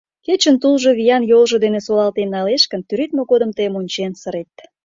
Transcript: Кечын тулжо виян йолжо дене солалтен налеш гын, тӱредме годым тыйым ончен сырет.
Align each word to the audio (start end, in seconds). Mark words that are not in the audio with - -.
Кечын 0.25 0.55
тулжо 0.61 0.89
виян 0.97 1.23
йолжо 1.31 1.57
дене 1.65 1.79
солалтен 1.85 2.29
налеш 2.35 2.63
гын, 2.71 2.81
тӱредме 2.87 3.21
годым 3.31 3.51
тыйым 3.57 3.73
ончен 3.79 4.11
сырет. 4.21 4.53